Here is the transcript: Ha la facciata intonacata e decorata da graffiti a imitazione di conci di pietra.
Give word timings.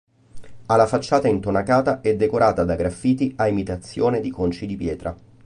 Ha 0.65 0.75
la 0.75 0.87
facciata 0.87 1.27
intonacata 1.27 2.01
e 2.01 2.15
decorata 2.15 2.63
da 2.63 2.73
graffiti 2.75 3.33
a 3.37 3.47
imitazione 3.47 4.19
di 4.19 4.31
conci 4.31 4.65
di 4.65 4.75
pietra. 4.75 5.15